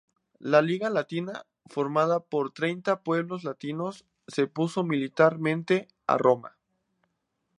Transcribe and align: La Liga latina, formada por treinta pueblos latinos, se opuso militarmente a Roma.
La 0.53 0.61
Liga 0.63 0.89
latina, 0.89 1.45
formada 1.67 2.21
por 2.21 2.49
treinta 2.51 3.01
pueblos 3.03 3.43
latinos, 3.43 4.03
se 4.27 4.45
opuso 4.45 4.83
militarmente 4.83 5.89
a 6.07 6.17
Roma. 6.17 6.57